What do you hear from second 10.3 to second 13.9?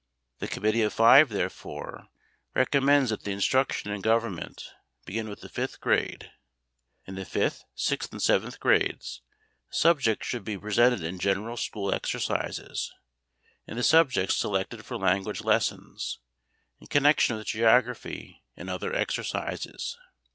be presented in general school exercises, in the